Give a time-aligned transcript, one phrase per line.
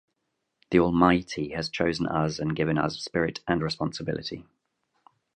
[0.71, 4.47] The Almighty has chosen us and given us spirit and responsibility.